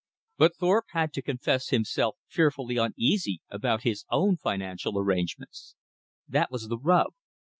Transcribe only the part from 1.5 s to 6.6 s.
himself fearfully uneasy about his own financial arrangements. That